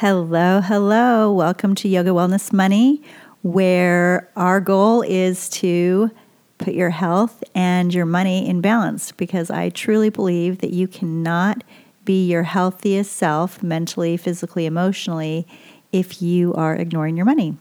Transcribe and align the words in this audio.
Hello, 0.00 0.60
hello. 0.60 1.32
Welcome 1.32 1.74
to 1.76 1.88
Yoga 1.88 2.10
Wellness 2.10 2.52
Money, 2.52 3.00
where 3.40 4.30
our 4.36 4.60
goal 4.60 5.00
is 5.00 5.48
to 5.48 6.10
put 6.58 6.74
your 6.74 6.90
health 6.90 7.42
and 7.54 7.94
your 7.94 8.04
money 8.04 8.46
in 8.46 8.60
balance 8.60 9.10
because 9.12 9.50
I 9.50 9.70
truly 9.70 10.10
believe 10.10 10.58
that 10.58 10.74
you 10.74 10.86
cannot 10.86 11.64
be 12.04 12.26
your 12.26 12.42
healthiest 12.42 13.14
self 13.14 13.62
mentally, 13.62 14.18
physically, 14.18 14.66
emotionally 14.66 15.46
if 15.92 16.20
you 16.20 16.52
are 16.52 16.76
ignoring 16.76 17.16
your 17.16 17.24
money. 17.24 17.56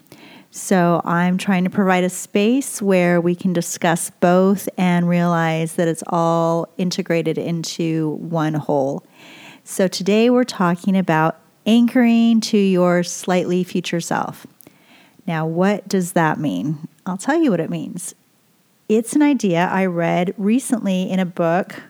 So, 0.51 1.01
I'm 1.05 1.37
trying 1.37 1.63
to 1.63 1.69
provide 1.69 2.03
a 2.03 2.09
space 2.09 2.81
where 2.81 3.21
we 3.21 3.33
can 3.33 3.53
discuss 3.53 4.09
both 4.09 4.67
and 4.77 5.07
realize 5.07 5.75
that 5.75 5.87
it's 5.87 6.03
all 6.07 6.67
integrated 6.77 7.37
into 7.37 8.17
one 8.19 8.55
whole. 8.55 9.05
So, 9.63 9.87
today 9.87 10.29
we're 10.29 10.43
talking 10.43 10.97
about 10.97 11.39
anchoring 11.65 12.41
to 12.41 12.57
your 12.57 13.03
slightly 13.03 13.63
future 13.63 14.01
self. 14.01 14.45
Now, 15.27 15.45
what 15.45 15.87
does 15.87 16.13
that 16.13 16.39
mean? 16.39 16.87
I'll 17.05 17.17
tell 17.17 17.41
you 17.41 17.51
what 17.51 17.59
it 17.59 17.69
means. 17.69 18.13
It's 18.87 19.15
an 19.15 19.23
idea 19.23 19.67
I 19.71 19.85
read 19.85 20.33
recently 20.37 21.09
in 21.09 21.19
a 21.19 21.25
book, 21.25 21.81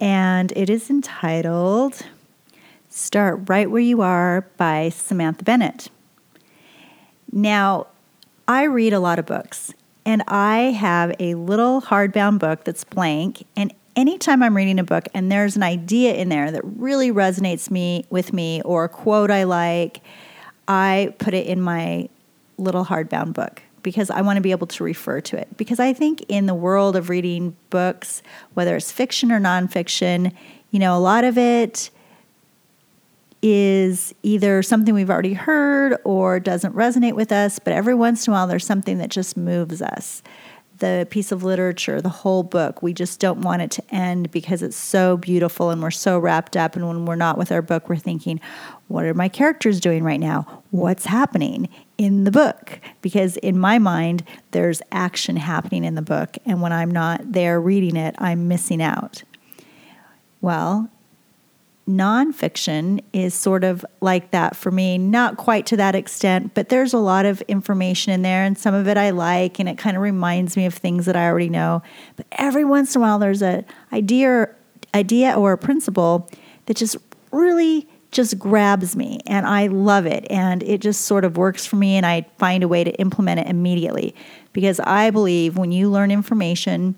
and 0.00 0.52
it 0.56 0.70
is 0.70 0.88
entitled 0.88 2.06
Start 2.88 3.48
Right 3.48 3.70
Where 3.70 3.82
You 3.82 4.00
Are 4.00 4.46
by 4.56 4.88
Samantha 4.88 5.44
Bennett. 5.44 5.90
Now, 7.30 7.88
I 8.48 8.62
read 8.62 8.94
a 8.94 9.00
lot 9.00 9.18
of 9.18 9.26
books, 9.26 9.74
and 10.06 10.22
I 10.26 10.70
have 10.70 11.14
a 11.18 11.34
little 11.34 11.82
hardbound 11.82 12.38
book 12.38 12.64
that's 12.64 12.84
blank, 12.84 13.44
and 13.54 13.74
anytime 13.96 14.42
I'm 14.42 14.54
reading 14.54 14.78
a 14.78 14.84
book 14.84 15.08
and 15.14 15.32
there's 15.32 15.56
an 15.56 15.62
idea 15.62 16.14
in 16.14 16.28
there 16.28 16.50
that 16.52 16.62
really 16.64 17.10
resonates 17.10 17.70
me 17.70 18.04
with 18.10 18.32
me 18.32 18.62
or 18.62 18.84
a 18.84 18.88
quote 18.88 19.30
I 19.30 19.44
like, 19.44 20.02
I 20.68 21.14
put 21.18 21.34
it 21.34 21.46
in 21.46 21.60
my 21.60 22.08
little 22.58 22.84
hardbound 22.84 23.32
book 23.32 23.62
because 23.82 24.10
I 24.10 24.20
want 24.20 24.36
to 24.36 24.40
be 24.40 24.50
able 24.50 24.66
to 24.66 24.84
refer 24.84 25.20
to 25.22 25.38
it. 25.38 25.56
Because 25.56 25.80
I 25.80 25.92
think 25.92 26.24
in 26.28 26.46
the 26.46 26.54
world 26.54 26.96
of 26.96 27.08
reading 27.08 27.56
books, 27.70 28.22
whether 28.54 28.76
it's 28.76 28.92
fiction 28.92 29.32
or 29.32 29.40
nonfiction, 29.40 30.34
you 30.70 30.78
know, 30.78 30.96
a 30.96 31.00
lot 31.00 31.24
of 31.24 31.38
it 31.38 31.90
is 33.42 34.12
either 34.22 34.62
something 34.62 34.92
we've 34.92 35.10
already 35.10 35.34
heard 35.34 35.96
or 36.04 36.40
doesn't 36.40 36.74
resonate 36.74 37.14
with 37.14 37.30
us, 37.30 37.58
but 37.58 37.72
every 37.72 37.94
once 37.94 38.26
in 38.26 38.32
a 38.32 38.36
while 38.36 38.46
there's 38.46 38.66
something 38.66 38.98
that 38.98 39.08
just 39.08 39.36
moves 39.36 39.80
us 39.80 40.22
the 40.78 41.06
piece 41.10 41.32
of 41.32 41.42
literature, 41.42 42.00
the 42.00 42.08
whole 42.08 42.42
book. 42.42 42.82
We 42.82 42.92
just 42.92 43.20
don't 43.20 43.40
want 43.40 43.62
it 43.62 43.70
to 43.72 43.94
end 43.94 44.30
because 44.30 44.62
it's 44.62 44.76
so 44.76 45.16
beautiful 45.16 45.70
and 45.70 45.82
we're 45.82 45.90
so 45.90 46.18
wrapped 46.18 46.56
up. 46.56 46.76
And 46.76 46.86
when 46.86 47.06
we're 47.06 47.16
not 47.16 47.38
with 47.38 47.50
our 47.50 47.62
book, 47.62 47.88
we're 47.88 47.96
thinking, 47.96 48.40
what 48.88 49.04
are 49.04 49.14
my 49.14 49.28
characters 49.28 49.80
doing 49.80 50.04
right 50.04 50.20
now? 50.20 50.62
What's 50.70 51.06
happening 51.06 51.68
in 51.98 52.24
the 52.24 52.30
book? 52.30 52.80
Because 53.00 53.36
in 53.38 53.58
my 53.58 53.78
mind, 53.78 54.24
there's 54.50 54.82
action 54.92 55.36
happening 55.36 55.84
in 55.84 55.94
the 55.94 56.02
book. 56.02 56.36
And 56.44 56.60
when 56.60 56.72
I'm 56.72 56.90
not 56.90 57.32
there 57.32 57.60
reading 57.60 57.96
it, 57.96 58.14
I'm 58.18 58.48
missing 58.48 58.82
out. 58.82 59.22
Well, 60.40 60.90
nonfiction 61.88 63.02
is 63.12 63.32
sort 63.34 63.62
of 63.62 63.86
like 64.00 64.32
that 64.32 64.56
for 64.56 64.70
me, 64.70 64.98
not 64.98 65.36
quite 65.36 65.66
to 65.66 65.76
that 65.76 65.94
extent, 65.94 66.52
but 66.54 66.68
there's 66.68 66.92
a 66.92 66.98
lot 66.98 67.24
of 67.24 67.40
information 67.42 68.12
in 68.12 68.22
there, 68.22 68.42
and 68.42 68.58
some 68.58 68.74
of 68.74 68.88
it 68.88 68.96
I 68.96 69.10
like, 69.10 69.58
and 69.58 69.68
it 69.68 69.78
kind 69.78 69.96
of 69.96 70.02
reminds 70.02 70.56
me 70.56 70.66
of 70.66 70.74
things 70.74 71.06
that 71.06 71.16
I 71.16 71.26
already 71.26 71.48
know. 71.48 71.82
But 72.16 72.26
every 72.32 72.64
once 72.64 72.94
in 72.94 73.00
a 73.00 73.04
while, 73.04 73.18
there's 73.18 73.42
an 73.42 73.64
idea, 73.92 74.48
idea 74.94 75.34
or 75.34 75.52
a 75.52 75.58
principle 75.58 76.28
that 76.66 76.76
just 76.76 76.96
really 77.30 77.88
just 78.10 78.38
grabs 78.38 78.96
me, 78.96 79.20
and 79.26 79.46
I 79.46 79.68
love 79.68 80.06
it, 80.06 80.26
and 80.28 80.62
it 80.64 80.80
just 80.80 81.02
sort 81.02 81.24
of 81.24 81.36
works 81.36 81.66
for 81.66 81.76
me, 81.76 81.96
and 81.96 82.04
I 82.04 82.26
find 82.38 82.64
a 82.64 82.68
way 82.68 82.82
to 82.82 82.90
implement 82.92 83.40
it 83.40 83.46
immediately 83.46 84.14
because 84.52 84.80
I 84.80 85.10
believe 85.10 85.56
when 85.56 85.70
you 85.70 85.88
learn 85.90 86.10
information, 86.10 86.96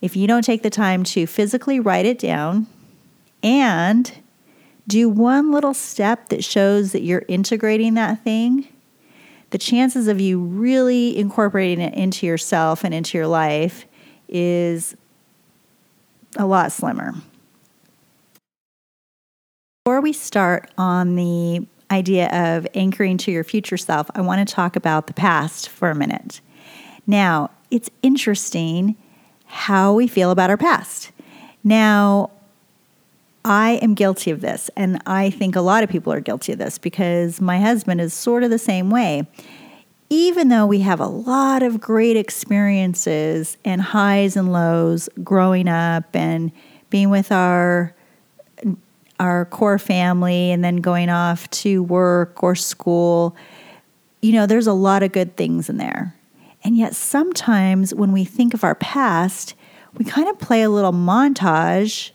if 0.00 0.16
you 0.16 0.26
don't 0.26 0.44
take 0.44 0.62
the 0.62 0.70
time 0.70 1.04
to 1.04 1.26
physically 1.26 1.78
write 1.80 2.06
it 2.06 2.18
down 2.18 2.66
and 3.42 4.12
do 4.90 5.08
one 5.08 5.52
little 5.52 5.72
step 5.72 6.28
that 6.28 6.44
shows 6.44 6.92
that 6.92 7.02
you're 7.02 7.24
integrating 7.28 7.94
that 7.94 8.22
thing, 8.22 8.68
the 9.50 9.58
chances 9.58 10.08
of 10.08 10.20
you 10.20 10.40
really 10.40 11.16
incorporating 11.16 11.80
it 11.80 11.94
into 11.94 12.26
yourself 12.26 12.84
and 12.84 12.92
into 12.92 13.16
your 13.16 13.26
life 13.26 13.86
is 14.28 14.96
a 16.36 16.46
lot 16.46 16.72
slimmer. 16.72 17.14
Before 19.84 20.00
we 20.00 20.12
start 20.12 20.70
on 20.76 21.16
the 21.16 21.66
idea 21.90 22.28
of 22.28 22.66
anchoring 22.74 23.18
to 23.18 23.32
your 23.32 23.42
future 23.42 23.76
self, 23.76 24.10
I 24.14 24.20
want 24.20 24.46
to 24.46 24.54
talk 24.54 24.76
about 24.76 25.06
the 25.06 25.14
past 25.14 25.68
for 25.68 25.90
a 25.90 25.94
minute. 25.94 26.40
Now, 27.06 27.50
it's 27.70 27.90
interesting 28.02 28.96
how 29.46 29.94
we 29.94 30.06
feel 30.06 30.30
about 30.30 30.50
our 30.50 30.56
past. 30.56 31.10
Now, 31.64 32.30
I 33.44 33.78
am 33.82 33.94
guilty 33.94 34.30
of 34.30 34.40
this, 34.40 34.70
and 34.76 35.00
I 35.06 35.30
think 35.30 35.56
a 35.56 35.60
lot 35.60 35.82
of 35.82 35.88
people 35.88 36.12
are 36.12 36.20
guilty 36.20 36.52
of 36.52 36.58
this 36.58 36.76
because 36.76 37.40
my 37.40 37.58
husband 37.58 38.00
is 38.00 38.12
sort 38.12 38.42
of 38.44 38.50
the 38.50 38.58
same 38.58 38.90
way. 38.90 39.26
Even 40.10 40.48
though 40.48 40.66
we 40.66 40.80
have 40.80 41.00
a 41.00 41.06
lot 41.06 41.62
of 41.62 41.80
great 41.80 42.16
experiences 42.16 43.56
and 43.64 43.80
highs 43.80 44.36
and 44.36 44.52
lows 44.52 45.08
growing 45.22 45.68
up 45.68 46.14
and 46.14 46.52
being 46.90 47.10
with 47.10 47.32
our 47.32 47.94
our 49.20 49.44
core 49.44 49.78
family 49.78 50.50
and 50.50 50.64
then 50.64 50.76
going 50.76 51.10
off 51.10 51.48
to 51.50 51.82
work 51.82 52.42
or 52.42 52.54
school, 52.54 53.36
you 54.22 54.32
know, 54.32 54.46
there's 54.46 54.66
a 54.66 54.72
lot 54.72 55.02
of 55.02 55.12
good 55.12 55.36
things 55.36 55.68
in 55.68 55.76
there. 55.76 56.14
And 56.64 56.76
yet 56.76 56.96
sometimes 56.96 57.94
when 57.94 58.12
we 58.12 58.24
think 58.24 58.54
of 58.54 58.64
our 58.64 58.74
past, 58.74 59.54
we 59.94 60.06
kind 60.06 60.28
of 60.28 60.38
play 60.38 60.62
a 60.62 60.70
little 60.70 60.92
montage 60.92 62.12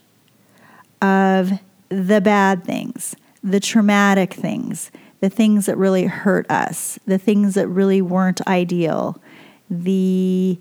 of 1.02 1.52
the 1.88 2.20
bad 2.20 2.64
things, 2.64 3.16
the 3.42 3.60
traumatic 3.60 4.34
things, 4.34 4.90
the 5.20 5.30
things 5.30 5.66
that 5.66 5.76
really 5.76 6.04
hurt 6.04 6.50
us, 6.50 6.98
the 7.06 7.18
things 7.18 7.54
that 7.54 7.68
really 7.68 8.02
weren't 8.02 8.46
ideal, 8.46 9.20
the 9.70 10.58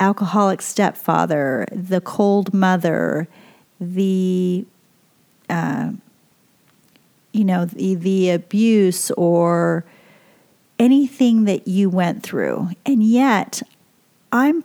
alcoholic 0.00 0.62
stepfather, 0.62 1.66
the 1.72 2.00
cold 2.00 2.52
mother, 2.54 3.28
the 3.80 4.64
uh, 5.48 5.92
you 7.32 7.44
know 7.44 7.64
the 7.64 7.94
the 7.94 8.30
abuse 8.30 9.10
or 9.12 9.84
anything 10.78 11.44
that 11.44 11.66
you 11.66 11.88
went 11.88 12.22
through, 12.22 12.70
and 12.84 13.02
yet 13.02 13.62
I'm 14.32 14.64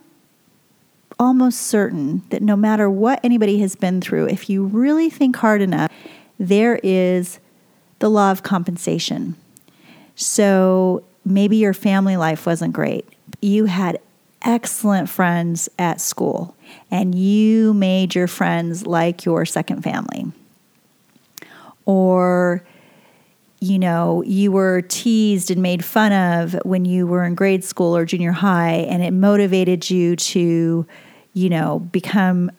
almost 1.18 1.62
certain 1.62 2.22
that 2.30 2.42
no 2.42 2.56
matter 2.56 2.90
what 2.90 3.20
anybody 3.22 3.58
has 3.60 3.76
been 3.76 4.00
through, 4.00 4.28
if 4.28 4.50
you 4.50 4.64
really 4.64 5.10
think 5.10 5.36
hard 5.36 5.62
enough, 5.62 5.90
there 6.38 6.80
is 6.82 7.38
the 7.98 8.10
law 8.10 8.30
of 8.30 8.42
compensation. 8.42 9.36
So 10.16 11.04
maybe 11.24 11.56
your 11.56 11.74
family 11.74 12.16
life 12.16 12.46
wasn't 12.46 12.72
great. 12.72 13.08
You 13.40 13.66
had 13.66 13.98
excellent 14.42 15.08
friends 15.08 15.68
at 15.78 16.00
school, 16.00 16.54
and 16.90 17.14
you 17.14 17.72
made 17.74 18.14
your 18.14 18.26
friends 18.26 18.86
like 18.86 19.24
your 19.24 19.46
second 19.46 19.82
family. 19.82 20.26
Or 21.86 22.62
you 23.60 23.78
know, 23.78 24.22
you 24.26 24.52
were 24.52 24.82
teased 24.82 25.50
and 25.50 25.62
made 25.62 25.84
fun 25.84 26.12
of 26.12 26.52
when 26.64 26.84
you 26.84 27.06
were 27.06 27.24
in 27.24 27.34
grade 27.34 27.64
school 27.64 27.96
or 27.96 28.04
junior 28.04 28.32
high, 28.32 28.86
and 28.88 29.02
it 29.02 29.12
motivated 29.12 29.88
you 29.88 30.16
to, 30.16 30.86
you 31.32 31.48
know, 31.48 31.78
become 31.78 32.50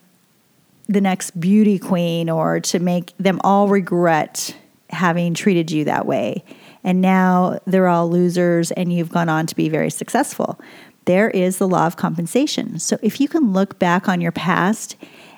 the 0.88 1.02
next 1.02 1.40
beauty 1.40 1.80
queen 1.80 2.30
or 2.30 2.60
to 2.60 2.80
make 2.80 3.16
them 3.18 3.40
all 3.44 3.68
regret 3.68 4.56
having 4.90 5.34
treated 5.34 5.72
you 5.72 5.84
that 5.86 6.06
way. 6.06 6.44
And 6.84 7.02
now 7.02 7.60
they're 7.66 7.88
all 7.88 8.10
losers 8.10 8.72
and 8.72 8.94
you've 8.94 9.10
gone 9.10 9.30
on 9.30 9.48
to 9.48 9.56
be 9.56 9.70
very 9.70 9.90
successful. 9.90 10.60
There 11.06 11.30
is 11.30 11.58
the 11.58 11.68
law 11.68 11.88
of 11.88 11.98
compensation. 11.98 12.80
So 12.80 12.98
if 13.02 13.20
you 13.20 13.28
can 13.28 13.54
look 13.54 13.80
back 13.80 14.08
on 14.08 14.22
your 14.22 14.32
past 14.32 14.96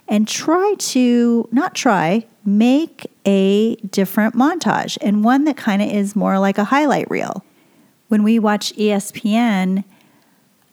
and 0.07 0.27
try 0.27 0.75
to, 0.77 1.47
not 1.51 1.75
try, 1.75 2.25
make 2.45 3.11
a 3.25 3.75
different 3.75 4.33
montage 4.33 4.97
and 5.01 5.23
one 5.23 5.43
that 5.43 5.57
kind 5.57 5.81
of 5.81 5.89
is 5.89 6.15
more 6.15 6.39
like 6.39 6.57
a 6.57 6.63
highlight 6.63 7.09
reel. 7.11 7.43
When 8.07 8.23
we 8.23 8.39
watch 8.39 8.73
ESPN, 8.75 9.83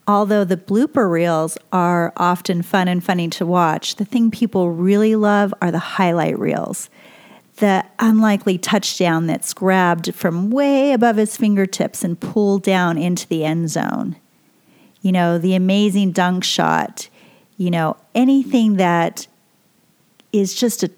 although 0.07 0.45
the 0.45 0.57
blooper 0.57 1.11
reels 1.11 1.59
are 1.73 2.13
often 2.17 2.63
fun 2.63 2.87
and 2.87 3.03
funny 3.03 3.29
to 3.31 3.45
watch, 3.45 3.97
the 3.97 4.05
thing 4.05 4.31
people 4.31 4.71
really 4.71 5.17
love 5.17 5.53
are 5.61 5.73
the 5.73 5.79
highlight 5.79 6.39
reels. 6.39 6.89
The 7.57 7.85
unlikely 7.99 8.59
touchdown 8.59 9.27
that's 9.27 9.55
grabbed 9.55 10.15
from 10.15 10.51
way 10.51 10.93
above 10.93 11.17
his 11.17 11.37
fingertips 11.37 12.05
and 12.05 12.19
pulled 12.19 12.63
down 12.63 12.99
into 12.99 13.27
the 13.27 13.45
end 13.45 13.71
zone. 13.71 14.17
You 15.03 15.13
know, 15.13 15.39
the 15.39 15.55
amazing 15.55 16.13
dunk 16.13 16.45
shot, 16.45 17.09
you 17.57 17.71
know, 17.71 17.97
anything 18.15 18.77
that 18.77 19.27
is 20.33 20.55
just 20.55 20.83
an 20.83 20.95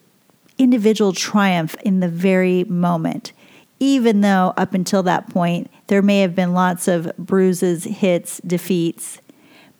individual 0.58 1.12
triumph 1.12 1.76
in 1.84 2.00
the 2.00 2.08
very 2.08 2.64
moment. 2.64 3.32
even 3.78 4.22
though 4.22 4.54
up 4.56 4.74
until 4.74 5.02
that 5.02 5.28
point 5.28 5.70
there 5.88 6.02
may 6.02 6.20
have 6.20 6.34
been 6.34 6.52
lots 6.52 6.88
of 6.88 7.12
bruises, 7.18 7.84
hits, 7.84 8.40
defeats, 8.46 9.20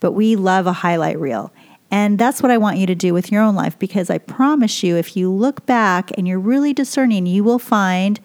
but 0.01 0.13
we 0.13 0.37
love 0.37 0.67
a 0.67 0.73
highlight 0.73 1.19
reel. 1.19 1.53
And 1.91 2.19
that's 2.19 2.43
what 2.43 2.51
I 2.51 2.59
want 2.59 2.79
you 2.79 2.87
to 2.87 2.95
do 2.95 3.15
with 3.15 3.33
your 3.33 3.43
own 3.43 3.55
life 3.55 3.79
because 3.79 4.11
I 4.11 4.19
promise 4.19 4.83
you, 4.83 4.97
if 4.97 5.17
you 5.17 5.31
look 5.31 5.65
back 5.67 6.11
and 6.17 6.27
you're 6.29 6.39
really 6.39 6.75
discerning, 6.75 7.27
you 7.27 7.43
will 7.43 7.59
find 7.59 8.21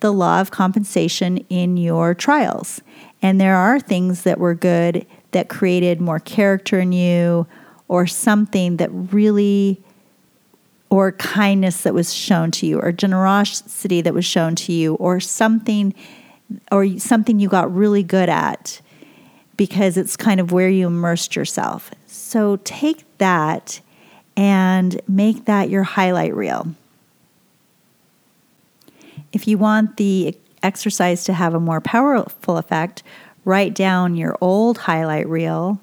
the 0.00 0.12
law 0.12 0.40
of 0.40 0.50
compensation 0.50 1.38
in 1.48 1.76
your 1.76 2.14
trials. 2.14 2.80
And 3.20 3.40
there 3.40 3.56
are 3.56 3.78
things 3.78 4.22
that 4.22 4.40
were 4.40 4.54
good 4.54 5.06
that 5.30 5.48
created 5.48 6.00
more 6.00 6.18
character 6.18 6.80
in 6.80 6.92
you 6.92 7.46
or 7.92 8.06
something 8.06 8.78
that 8.78 8.88
really 8.90 9.78
or 10.88 11.12
kindness 11.12 11.82
that 11.82 11.92
was 11.92 12.14
shown 12.14 12.50
to 12.50 12.64
you 12.64 12.80
or 12.80 12.90
generosity 12.90 14.00
that 14.00 14.14
was 14.14 14.24
shown 14.24 14.54
to 14.54 14.72
you 14.72 14.94
or 14.94 15.20
something 15.20 15.92
or 16.70 16.98
something 16.98 17.38
you 17.38 17.50
got 17.50 17.70
really 17.74 18.02
good 18.02 18.30
at 18.30 18.80
because 19.58 19.98
it's 19.98 20.16
kind 20.16 20.40
of 20.40 20.52
where 20.52 20.70
you 20.70 20.86
immersed 20.86 21.36
yourself. 21.36 21.90
So 22.06 22.56
take 22.64 23.04
that 23.18 23.82
and 24.38 24.98
make 25.06 25.44
that 25.44 25.68
your 25.68 25.82
highlight 25.82 26.34
reel. 26.34 26.74
If 29.34 29.46
you 29.46 29.58
want 29.58 29.98
the 29.98 30.34
exercise 30.62 31.24
to 31.24 31.34
have 31.34 31.52
a 31.52 31.60
more 31.60 31.82
powerful 31.82 32.56
effect, 32.56 33.02
write 33.44 33.74
down 33.74 34.16
your 34.16 34.38
old 34.40 34.78
highlight 34.78 35.28
reel. 35.28 35.78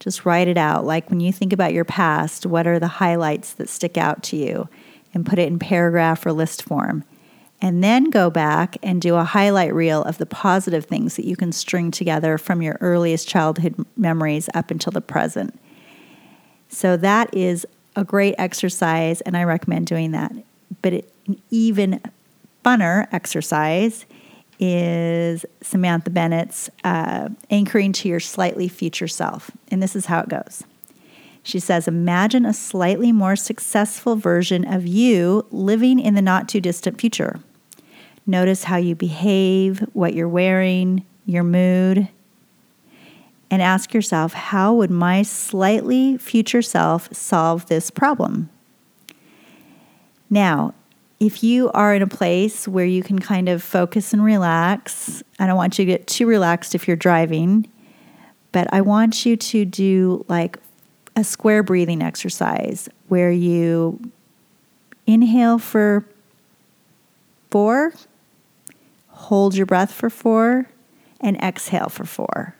Just 0.00 0.24
write 0.24 0.48
it 0.48 0.58
out. 0.58 0.84
Like 0.84 1.08
when 1.10 1.20
you 1.20 1.32
think 1.32 1.52
about 1.52 1.74
your 1.74 1.84
past, 1.84 2.46
what 2.46 2.66
are 2.66 2.78
the 2.78 2.88
highlights 2.88 3.52
that 3.54 3.68
stick 3.68 3.96
out 3.96 4.22
to 4.24 4.36
you? 4.36 4.68
And 5.12 5.26
put 5.26 5.38
it 5.38 5.48
in 5.48 5.58
paragraph 5.58 6.24
or 6.24 6.32
list 6.32 6.62
form. 6.62 7.04
And 7.60 7.84
then 7.84 8.10
go 8.10 8.30
back 8.30 8.78
and 8.82 9.02
do 9.02 9.16
a 9.16 9.24
highlight 9.24 9.74
reel 9.74 10.02
of 10.02 10.18
the 10.18 10.26
positive 10.26 10.86
things 10.86 11.16
that 11.16 11.26
you 11.26 11.36
can 11.36 11.52
string 11.52 11.90
together 11.90 12.38
from 12.38 12.62
your 12.62 12.78
earliest 12.80 13.28
childhood 13.28 13.84
memories 13.96 14.48
up 14.54 14.70
until 14.70 14.92
the 14.92 15.02
present. 15.02 15.58
So 16.68 16.96
that 16.96 17.34
is 17.34 17.66
a 17.96 18.04
great 18.04 18.34
exercise, 18.38 19.20
and 19.22 19.36
I 19.36 19.44
recommend 19.44 19.88
doing 19.88 20.12
that. 20.12 20.32
But 20.80 20.94
it, 20.94 21.12
an 21.26 21.42
even 21.50 22.00
funner 22.64 23.06
exercise 23.12 24.06
is 24.60 25.46
Samantha 25.62 26.10
Bennett's 26.10 26.70
uh, 26.84 27.30
anchoring 27.48 27.92
to 27.94 28.08
your 28.08 28.20
slightly 28.20 28.68
future 28.68 29.08
self. 29.08 29.50
And 29.68 29.82
this 29.82 29.96
is 29.96 30.06
how 30.06 30.20
it 30.20 30.28
goes. 30.28 30.64
She 31.42 31.58
says, 31.58 31.88
Imagine 31.88 32.44
a 32.44 32.52
slightly 32.52 33.10
more 33.10 33.36
successful 33.36 34.16
version 34.16 34.70
of 34.70 34.86
you 34.86 35.46
living 35.50 35.98
in 35.98 36.14
the 36.14 36.22
not 36.22 36.48
too 36.48 36.60
distant 36.60 37.00
future. 37.00 37.40
Notice 38.26 38.64
how 38.64 38.76
you 38.76 38.94
behave, 38.94 39.80
what 39.94 40.14
you're 40.14 40.28
wearing, 40.28 41.06
your 41.24 41.42
mood, 41.42 42.08
and 43.50 43.62
ask 43.62 43.94
yourself, 43.94 44.34
How 44.34 44.74
would 44.74 44.90
my 44.90 45.22
slightly 45.22 46.18
future 46.18 46.62
self 46.62 47.12
solve 47.14 47.66
this 47.66 47.90
problem? 47.90 48.50
Now, 50.28 50.74
if 51.20 51.42
you 51.42 51.70
are 51.72 51.94
in 51.94 52.00
a 52.00 52.06
place 52.06 52.66
where 52.66 52.86
you 52.86 53.02
can 53.02 53.18
kind 53.18 53.48
of 53.48 53.62
focus 53.62 54.14
and 54.14 54.24
relax, 54.24 55.22
I 55.38 55.46
don't 55.46 55.56
want 55.56 55.78
you 55.78 55.84
to 55.84 55.90
get 55.90 56.06
too 56.06 56.26
relaxed 56.26 56.74
if 56.74 56.88
you're 56.88 56.96
driving, 56.96 57.68
but 58.52 58.66
I 58.72 58.80
want 58.80 59.26
you 59.26 59.36
to 59.36 59.66
do 59.66 60.24
like 60.28 60.58
a 61.14 61.22
square 61.22 61.62
breathing 61.62 62.00
exercise 62.00 62.88
where 63.08 63.30
you 63.30 64.00
inhale 65.06 65.58
for 65.58 66.06
four, 67.50 67.92
hold 69.08 69.54
your 69.54 69.66
breath 69.66 69.92
for 69.92 70.08
four, 70.08 70.66
and 71.20 71.36
exhale 71.42 71.90
for 71.90 72.04
four, 72.04 72.56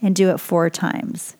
and 0.00 0.14
do 0.14 0.30
it 0.30 0.38
four 0.38 0.70
times 0.70 1.35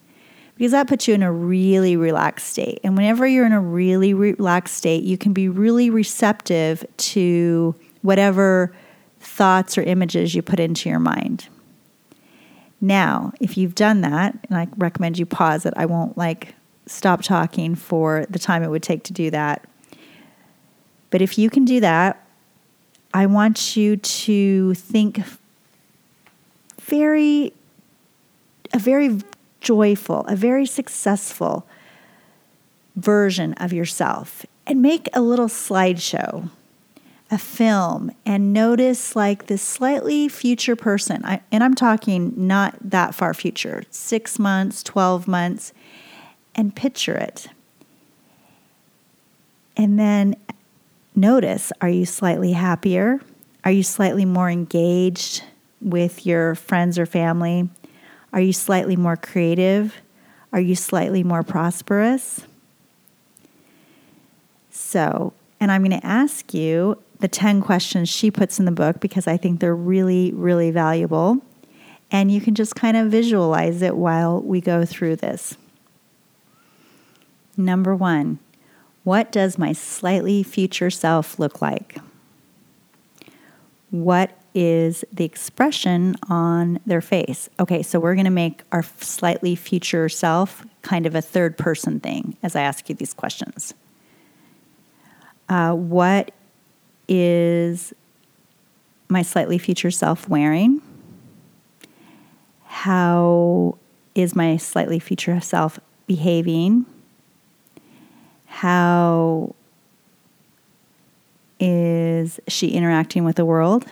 because 0.57 0.73
that 0.73 0.89
puts 0.89 1.07
you 1.07 1.15
in 1.15 1.23
a 1.23 1.31
really 1.31 1.97
relaxed 1.97 2.49
state. 2.49 2.81
And 2.83 2.97
whenever 2.97 3.27
you're 3.27 3.47
in 3.47 3.53
a 3.53 3.61
really 3.61 4.15
relaxed 4.15 4.75
state, 4.75 5.05
you 5.05 5.19
can 5.19 5.33
be 5.33 5.49
really 5.49 5.91
receptive 5.91 6.85
to 6.97 7.75
whatever 8.01 8.75
thoughts 9.21 9.77
or 9.77 9.83
images 9.83 10.35
you 10.35 10.41
put 10.41 10.59
into 10.59 10.89
your 10.89 10.99
mind. 10.99 11.49
Now, 12.81 13.33
if 13.39 13.59
you've 13.59 13.75
done 13.75 14.01
that, 14.01 14.39
and 14.49 14.59
I 14.59 14.69
recommend 14.77 15.19
you 15.19 15.27
pause 15.27 15.67
it, 15.67 15.75
I 15.77 15.87
won't 15.87 16.17
like 16.17 16.55
stop 16.87 17.23
talking 17.23 17.75
for 17.75 18.25
the 18.31 18.39
time 18.39 18.63
it 18.63 18.71
would 18.71 18.83
take 18.83 19.03
to 19.05 19.13
do 19.13 19.31
that. 19.31 19.69
But 21.11 21.21
if 21.21 21.37
you 21.37 21.51
can 21.51 21.65
do 21.65 21.81
that, 21.81 22.27
I 23.13 23.27
want 23.27 23.77
you 23.77 23.97
to 23.97 24.75
think 24.75 25.21
very, 26.81 27.53
a 28.73 28.79
very 28.79 29.19
joyful, 29.61 30.25
a 30.27 30.37
very 30.37 30.67
successful 30.67 31.67
version 32.95 33.53
of 33.55 33.73
yourself 33.73 34.47
and 34.67 34.83
make 34.83 35.09
a 35.13 35.21
little 35.21 35.49
slideshow, 35.49 36.49
a 37.31 37.39
film, 37.39 38.11
and 38.25 38.53
notice 38.53 39.15
like 39.15 39.47
this 39.47 39.63
slightly 39.63 40.29
future 40.29 40.77
person. 40.77 41.25
I, 41.25 41.41
and 41.53 41.63
I'm 41.63 41.75
talking 41.75 42.33
not 42.37 42.77
that 42.81 43.15
far 43.15 43.35
future, 43.35 43.85
six 43.91 44.39
months, 44.39 44.83
12 44.83 45.29
months, 45.29 45.73
and 46.55 46.75
picture 46.75 47.17
it. 47.17 47.49
And 49.77 49.99
then 49.99 50.37
notice 51.15 51.73
are 51.81 51.89
you 51.89 52.07
slightly 52.07 52.53
happier? 52.53 53.21
Are 53.65 53.71
you 53.71 53.83
slightly 53.83 54.25
more 54.25 54.49
engaged 54.49 55.43
with 55.81 56.25
your 56.25 56.55
friends 56.55 56.99
or 56.99 57.07
family? 57.07 57.69
Are 58.37 58.41
you 58.41 58.53
slightly 58.53 58.97
more 58.97 59.17
creative? 59.17 59.97
Are 60.53 60.61
you 60.61 60.77
slightly 60.77 61.25
more 61.25 61.43
prosperous? 61.43 62.43
So, 64.71 65.33
and 65.59 65.73
I'm 65.73 65.83
going 65.83 65.99
to 65.99 66.07
ask 66.07 66.53
you 66.53 67.03
the 67.21 67.29
10 67.29 67.63
questions 67.63 68.11
she 68.11 68.31
puts 68.31 68.59
in 68.59 68.67
the 68.67 68.73
book 68.73 69.01
because 69.01 69.27
I 69.27 69.39
think 69.39 69.61
they're 69.61 69.75
really, 69.75 70.33
really 70.33 70.71
valuable. 70.71 71.39
And 72.11 72.31
you 72.31 72.43
can 72.43 72.55
just 72.55 72.77
kind 72.77 72.95
of 72.99 73.11
visualize 73.11 73.81
it 73.81 73.97
while 73.97 74.43
we 74.43 74.61
go 74.61 74.85
through 74.85 75.17
this. 75.17 75.57
Number 77.57 77.97
one, 77.97 78.39
what 79.03 79.33
does 79.33 79.57
my 79.57 79.73
slightly 79.73 80.43
future 80.43 80.91
self 80.91 81.39
look 81.39 81.63
like? 81.63 81.97
What 83.91 84.39
is 84.57 85.05
the 85.13 85.25
expression 85.25 86.17
on 86.31 86.81
their 86.87 87.03
face. 87.03 87.51
Okay, 87.61 87.83
so 87.83 88.01
we're 88.01 88.15
going 88.15 88.25
to 88.25 88.31
make 88.31 88.63
our 88.73 88.83
slightly 88.83 89.55
future 89.55 90.09
self 90.09 90.65
kind 90.81 91.05
of 91.05 91.15
a 91.15 91.21
third 91.21 91.59
person 91.59 92.01
thing 92.01 92.39
as 92.43 92.57
I 92.57 92.63
ask 92.63 92.89
you 92.89 92.95
these 92.95 93.13
questions. 93.13 93.75
Uh, 95.51 95.75
what 95.75 96.33
is 97.07 97.93
my 99.11 99.21
slightly 99.21 99.59
future 99.59 99.91
self 99.91 100.27
wearing? 100.27 100.81
How 102.65 103.77
is 104.15 104.35
my 104.35 104.57
slightly 104.57 104.99
future 104.99 105.39
self 105.43 105.79
behaving? 106.07 106.87
How 108.47 109.55
is 111.61 112.41
she 112.49 112.69
interacting 112.69 113.23
with 113.25 113.37
the 113.37 113.45
world? 113.45 113.85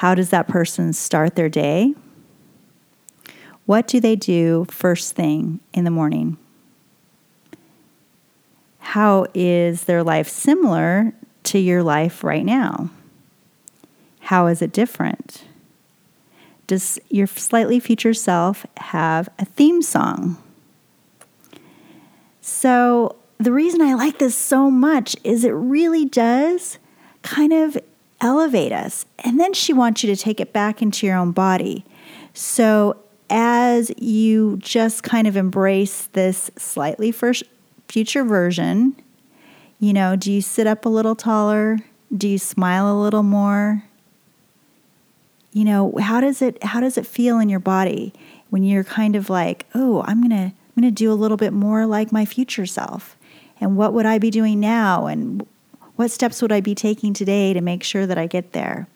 How 0.00 0.14
does 0.14 0.30
that 0.30 0.48
person 0.48 0.94
start 0.94 1.34
their 1.34 1.50
day? 1.50 1.94
What 3.66 3.86
do 3.86 4.00
they 4.00 4.16
do 4.16 4.64
first 4.70 5.14
thing 5.14 5.60
in 5.74 5.84
the 5.84 5.90
morning? 5.90 6.38
How 8.78 9.26
is 9.34 9.84
their 9.84 10.02
life 10.02 10.26
similar 10.26 11.12
to 11.42 11.58
your 11.58 11.82
life 11.82 12.24
right 12.24 12.46
now? 12.46 12.88
How 14.20 14.46
is 14.46 14.62
it 14.62 14.72
different? 14.72 15.44
Does 16.66 16.98
your 17.10 17.26
slightly 17.26 17.78
future 17.78 18.14
self 18.14 18.64
have 18.78 19.28
a 19.38 19.44
theme 19.44 19.82
song? 19.82 20.42
So, 22.40 23.16
the 23.36 23.52
reason 23.52 23.82
I 23.82 23.92
like 23.92 24.18
this 24.18 24.34
so 24.34 24.70
much 24.70 25.14
is 25.24 25.44
it 25.44 25.50
really 25.50 26.06
does 26.06 26.78
kind 27.20 27.52
of 27.52 27.76
elevate 28.20 28.72
us. 28.72 29.06
And 29.20 29.40
then 29.40 29.52
she 29.52 29.72
wants 29.72 30.02
you 30.02 30.14
to 30.14 30.20
take 30.20 30.40
it 30.40 30.52
back 30.52 30.82
into 30.82 31.06
your 31.06 31.16
own 31.16 31.32
body. 31.32 31.84
So 32.34 32.96
as 33.28 33.92
you 33.96 34.56
just 34.58 35.02
kind 35.02 35.26
of 35.26 35.36
embrace 35.36 36.08
this 36.12 36.50
slightly 36.56 37.12
future 37.88 38.24
version, 38.24 38.96
you 39.78 39.92
know, 39.92 40.16
do 40.16 40.32
you 40.32 40.42
sit 40.42 40.66
up 40.66 40.84
a 40.84 40.88
little 40.88 41.14
taller? 41.14 41.78
Do 42.14 42.28
you 42.28 42.38
smile 42.38 42.92
a 42.92 43.00
little 43.00 43.22
more? 43.22 43.84
You 45.52 45.64
know, 45.64 45.94
how 46.00 46.20
does 46.20 46.42
it 46.42 46.62
how 46.62 46.80
does 46.80 46.96
it 46.98 47.06
feel 47.06 47.38
in 47.38 47.48
your 47.48 47.60
body 47.60 48.12
when 48.50 48.62
you're 48.62 48.84
kind 48.84 49.16
of 49.16 49.30
like, 49.30 49.66
"Oh, 49.74 50.02
I'm 50.06 50.20
going 50.20 50.30
to 50.30 50.54
I'm 50.54 50.82
going 50.82 50.84
to 50.84 50.90
do 50.90 51.12
a 51.12 51.14
little 51.14 51.36
bit 51.36 51.52
more 51.52 51.86
like 51.86 52.12
my 52.12 52.24
future 52.24 52.66
self." 52.66 53.16
And 53.60 53.76
what 53.76 53.92
would 53.92 54.06
I 54.06 54.18
be 54.18 54.30
doing 54.30 54.60
now 54.60 55.06
and 55.06 55.46
What 56.00 56.10
steps 56.10 56.40
would 56.40 56.50
I 56.50 56.62
be 56.62 56.74
taking 56.74 57.12
today 57.12 57.52
to 57.52 57.60
make 57.60 57.82
sure 57.82 58.06
that 58.06 58.16
I 58.16 58.26
get 58.26 58.52
there? 58.52 58.88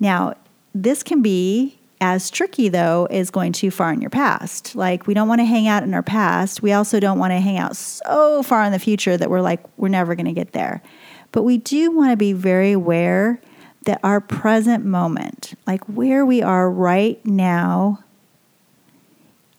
Now, 0.00 0.32
this 0.74 1.02
can 1.02 1.20
be 1.20 1.78
as 2.00 2.30
tricky 2.30 2.70
though 2.70 3.06
as 3.10 3.28
going 3.30 3.52
too 3.52 3.70
far 3.70 3.92
in 3.92 4.00
your 4.00 4.08
past. 4.08 4.74
Like 4.74 5.06
we 5.06 5.12
don't 5.12 5.28
want 5.28 5.42
to 5.42 5.44
hang 5.44 5.68
out 5.68 5.82
in 5.82 5.92
our 5.92 6.02
past. 6.02 6.62
We 6.62 6.72
also 6.72 6.98
don't 6.98 7.18
want 7.18 7.32
to 7.32 7.40
hang 7.40 7.58
out 7.58 7.76
so 7.76 8.42
far 8.42 8.64
in 8.64 8.72
the 8.72 8.78
future 8.78 9.18
that 9.18 9.28
we're 9.28 9.42
like 9.42 9.60
we're 9.76 9.88
never 9.88 10.14
going 10.14 10.24
to 10.24 10.32
get 10.32 10.54
there. 10.54 10.82
But 11.30 11.42
we 11.42 11.58
do 11.58 11.90
want 11.90 12.10
to 12.10 12.16
be 12.16 12.32
very 12.32 12.72
aware 12.72 13.38
that 13.84 14.00
our 14.02 14.22
present 14.22 14.86
moment, 14.86 15.52
like 15.66 15.84
where 15.84 16.24
we 16.24 16.40
are 16.40 16.70
right 16.70 17.22
now, 17.26 18.02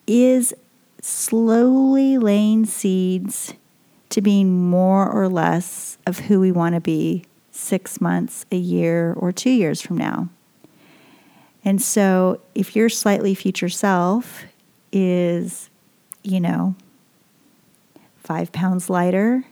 is 0.08 0.52
slowly 1.00 2.18
laying 2.18 2.66
seeds 2.66 3.54
to 4.14 4.22
being 4.22 4.70
more 4.70 5.10
or 5.10 5.28
less 5.28 5.98
of 6.06 6.20
who 6.20 6.40
we 6.40 6.52
want 6.52 6.76
to 6.76 6.82
be 6.82 7.26
six 7.52 8.00
months, 8.00 8.46
a 8.52 8.58
year, 8.58 9.14
or 9.14 9.32
two 9.32 9.50
years 9.50 9.82
from 9.82 9.98
now. 9.98 10.30
And 11.66 11.82
so, 11.82 12.40
if 12.54 12.76
your 12.76 12.90
slightly 12.90 13.34
future 13.34 13.70
self 13.70 14.44
is, 14.92 15.70
you 16.22 16.40
know, 16.40 16.76
five 18.18 18.52
pounds 18.52 18.88
lighter, 18.88 19.46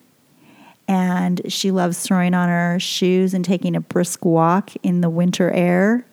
and 0.88 1.42
she 1.52 1.72
loves 1.72 2.04
throwing 2.04 2.36
on 2.36 2.50
her 2.50 2.80
shoes 2.80 3.34
and 3.34 3.44
taking 3.44 3.76
a 3.76 3.82
brisk 3.82 4.26
walk 4.26 4.72
in 4.84 5.02
the 5.02 5.10
winter 5.10 5.50
air, 5.52 6.06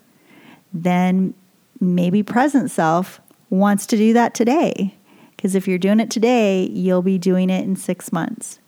then 0.73 1.35
maybe 1.81 2.23
present 2.23 2.71
self 2.71 3.21
wants 3.51 3.85
to 3.87 3.97
do 3.97 4.15
that 4.15 4.35
today. 4.35 4.95
Because 5.39 5.55
if 5.55 5.69
you're 5.69 5.79
doing 5.79 6.01
it 6.01 6.11
today, 6.11 6.65
you'll 6.65 7.01
be 7.01 7.17
doing 7.17 7.49
it 7.49 7.63
in 7.63 7.77
six 7.77 8.11
months. 8.11 8.59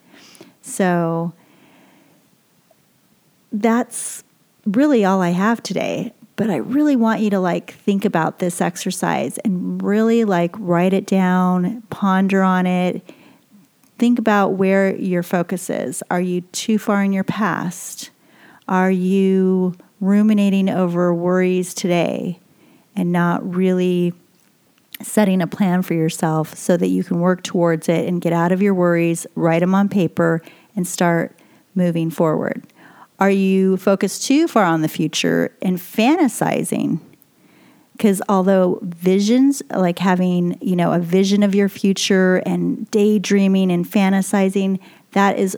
So 0.63 1.33
that's 3.51 4.23
really 4.65 5.05
all 5.05 5.21
I 5.21 5.31
have 5.31 5.65
today. 5.65 6.15
But 6.37 6.49
I 6.49 6.59
really 6.59 6.95
want 6.95 7.23
you 7.23 7.31
to 7.31 7.41
like 7.41 7.73
think 7.73 8.05
about 8.05 8.39
this 8.39 8.61
exercise 8.61 9.37
and 9.39 9.83
really 9.83 10.25
like 10.25 10.55
write 10.61 10.93
it 10.93 11.07
down, 11.07 11.83
ponder 11.91 12.41
on 12.41 12.69
it. 12.69 13.03
Think 13.99 14.21
about 14.21 14.51
where 14.51 14.95
your 14.95 15.25
focus 15.25 15.71
is. 15.71 16.05
Are 16.09 16.21
you 16.21 16.43
too 16.53 16.79
far 16.79 17.03
in 17.03 17.13
your 17.13 17.25
past? 17.25 18.11
Are 18.69 18.93
you 18.93 19.75
ruminating 20.01 20.69
over 20.71 21.13
worries 21.13 21.75
today 21.75 22.39
and 22.95 23.11
not 23.11 23.57
really 23.57 24.15
setting 25.03 25.41
a 25.43 25.47
plan 25.47 25.83
for 25.83 25.95
yourself 25.95 26.55
so 26.55 26.77
that 26.77 26.89
you 26.89 27.03
can 27.03 27.21
work 27.21 27.43
towards 27.43 27.89
it 27.89 28.07
and 28.07 28.21
get 28.21 28.33
out 28.33 28.53
of 28.53 28.63
your 28.63 28.75
worries, 28.75 29.27
write 29.35 29.61
them 29.61 29.75
on 29.75 29.89
paper, 29.89 30.43
and 30.77 30.87
start 30.87 31.37
moving 31.75 32.11
forward? 32.11 32.67
Are 33.19 33.31
you 33.31 33.77
focused 33.77 34.25
too 34.25 34.49
far 34.49 34.65
on 34.65 34.83
the 34.83 34.89
future 34.89 35.55
and 35.61 35.79
fantasizing? 35.79 37.01
Because 37.93 38.23
although 38.31 38.79
visions, 38.83 39.63
like 39.75 39.99
having, 39.99 40.57
you 40.63 40.75
know, 40.75 40.93
a 40.93 40.99
vision 40.99 41.43
of 41.43 41.55
your 41.55 41.69
future 41.69 42.37
and 42.47 42.91
daydreaming 42.91 43.71
and 43.71 43.85
fantasizing, 43.85 44.79
that 45.13 45.39
is 45.39 45.57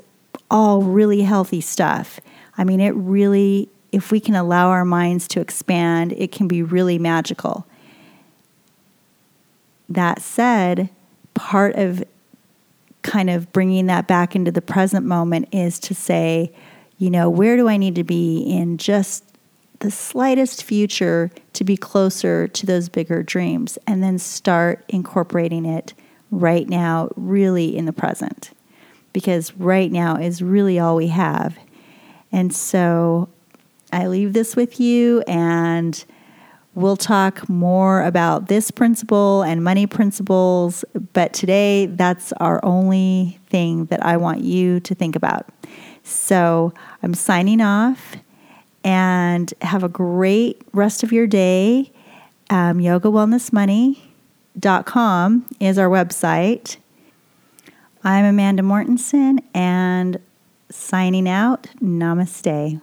all 0.51 0.83
really 0.83 1.23
healthy 1.23 1.61
stuff. 1.61 2.19
I 2.59 2.65
mean, 2.65 2.81
it 2.81 2.95
really, 2.97 3.69
if 3.93 4.11
we 4.11 4.19
can 4.19 4.35
allow 4.35 4.71
our 4.71 4.85
minds 4.85 5.29
to 5.29 5.41
expand, 5.41 6.13
it 6.13 6.33
can 6.33 6.49
be 6.49 6.63
really 6.63 6.99
magical. 6.99 7.65
That 9.93 10.23
said, 10.23 10.89
part 11.35 11.77
of 11.77 12.05
kind 13.03 13.31
of 13.31 13.53
bringing 13.53 13.87
that 13.87 14.07
back 14.07 14.37
into 14.37 14.51
the 14.51 14.63
present 14.63 15.05
moment 15.05 15.49
is 15.53 15.79
to 15.81 15.95
say, 15.95 16.53
you 16.99 17.11
know, 17.11 17.29
where 17.29 17.57
do 17.57 17.69
I 17.69 17.77
need 17.77 17.97
to 17.97 18.05
be 18.05 18.43
in 18.43 18.79
just 18.79 19.25
the 19.81 19.91
slightest 19.91 20.63
future 20.63 21.31
to 21.55 21.65
be 21.65 21.77
closer 21.77 22.47
to 22.47 22.67
those 22.67 22.89
bigger 22.89 23.23
dreams? 23.23 23.77
And 23.87 24.03
then 24.03 24.19
start 24.19 24.85
incorporating 24.89 25.67
it 25.67 25.95
right 26.31 26.69
now, 26.69 27.11
really 27.17 27.77
in 27.77 27.87
the 27.87 27.93
present. 27.93 28.51
Because 29.13 29.53
right 29.57 29.91
now 29.91 30.17
is 30.17 30.41
really 30.41 30.79
all 30.79 30.97
we 30.97 31.09
have. 31.09 31.59
And 32.31 32.55
so 32.55 33.29
I 33.93 34.07
leave 34.07 34.33
this 34.33 34.57
with 34.57 34.81
you 34.81 35.23
and 35.27 36.03
We'll 36.75 36.97
talk 36.97 37.50
more 37.50 38.02
about 38.02 38.49
this 38.49 38.71
principle 38.71 39.43
and 39.43 39.62
money 39.62 39.87
principles, 39.87 40.87
but 41.12 41.35
today 41.35 41.85
that's 41.85 42.33
our 42.35 42.64
only 42.64 43.38
thing 43.50 43.85
that 43.87 44.05
I 44.05 44.17
want 44.17 44.41
you 44.41 44.79
to 44.81 44.95
think 44.95 45.14
about. 45.14 45.50
So 46.02 46.73
I'm 47.02 47.12
signing 47.12 47.61
off 47.61 48.17
and 48.83 49.52
have 49.61 49.85
a 49.85 49.88
great 49.88 50.62
rest 50.73 51.02
of 51.02 51.12
your 51.12 51.26
day. 51.26 51.93
Um, 52.49 52.79
YogaWellnessMoney.com 52.79 55.47
is 55.61 55.79
our 55.79 55.91
website. 55.91 56.79
I'm 58.02 58.25
Amanda 58.25 58.62
Mortensen 58.62 59.41
and 59.55 60.19
signing 60.71 61.29
out. 61.29 61.64
Namaste. 61.83 62.81